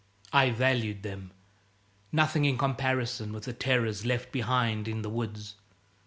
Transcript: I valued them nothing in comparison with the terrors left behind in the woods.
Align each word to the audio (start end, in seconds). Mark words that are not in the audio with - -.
I 0.33 0.49
valued 0.49 1.03
them 1.03 1.29
nothing 2.11 2.43
in 2.45 2.57
comparison 2.57 3.33
with 3.33 3.43
the 3.43 3.53
terrors 3.53 4.03
left 4.03 4.31
behind 4.31 4.87
in 4.87 5.03
the 5.03 5.11
woods. 5.11 5.57